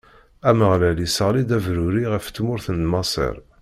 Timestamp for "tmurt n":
2.27-2.81